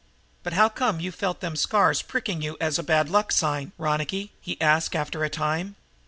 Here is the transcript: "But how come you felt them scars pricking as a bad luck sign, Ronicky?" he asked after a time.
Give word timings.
"But 0.41 0.53
how 0.53 0.67
come 0.67 0.99
you 0.99 1.11
felt 1.11 1.41
them 1.41 1.55
scars 1.55 2.01
pricking 2.01 2.43
as 2.59 2.79
a 2.79 2.83
bad 2.83 3.07
luck 3.07 3.31
sign, 3.31 3.71
Ronicky?" 3.77 4.31
he 4.41 4.59
asked 4.59 4.95
after 4.95 5.23
a 5.23 5.29
time. 5.29 5.75